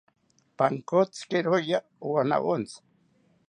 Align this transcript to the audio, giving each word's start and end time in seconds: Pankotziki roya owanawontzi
Pankotziki 0.57 1.37
roya 1.47 1.79
owanawontzi 2.07 2.77